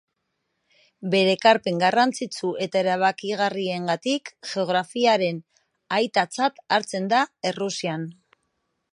[1.15, 5.41] Bere ekarpen garrantzitsu eta erabakigarriengatik, geografiaren
[5.99, 8.09] aitatzat hartzen da Errusian.